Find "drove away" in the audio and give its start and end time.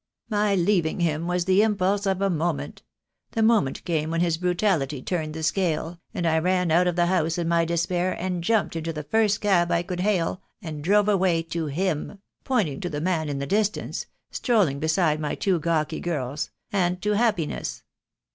10.83-11.43